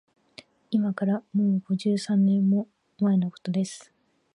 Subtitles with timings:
[0.71, 2.67] いまから、もう五十三年も
[2.97, 3.93] 前のことです